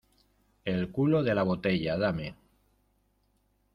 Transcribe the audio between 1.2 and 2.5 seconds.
de la botella. dame.